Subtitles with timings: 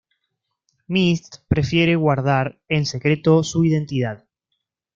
[0.87, 4.25] Myst prefiere guardar en secreto su identidad.